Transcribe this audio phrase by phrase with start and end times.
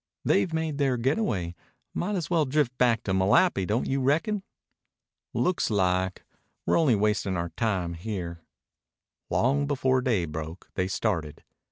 [0.25, 1.53] "They've made their getaway.
[1.93, 4.41] Might as well drift back to Malapi, don't you reckon?"
[5.31, 6.23] "Looks like.
[6.65, 8.41] We're only wastin' our time here."
[9.29, 11.43] Long before day broke they started.